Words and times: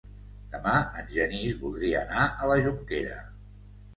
Demà 0.53 0.71
en 1.01 1.11
Genís 1.17 1.59
voldria 1.65 2.01
anar 2.05 2.25
a 2.45 2.49
la 2.53 2.57
Jonquera. 2.69 3.21